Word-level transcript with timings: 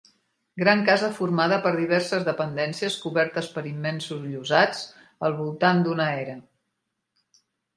Gran 0.59 0.79
casa 0.85 1.09
formada 1.17 1.59
per 1.65 1.73
diverses 1.75 2.25
dependències 2.29 2.95
cobertes 3.03 3.51
per 3.59 3.65
immensos 3.75 4.25
llosats, 4.33 4.83
al 5.29 5.37
voltant 5.43 5.85
d'una 5.91 6.09
era. 6.27 6.39